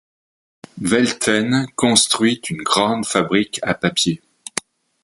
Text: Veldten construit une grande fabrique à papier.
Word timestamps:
Veldten 0.79 1.67
construit 1.75 2.41
une 2.49 2.63
grande 2.63 3.05
fabrique 3.05 3.59
à 3.61 3.75
papier. 3.75 4.19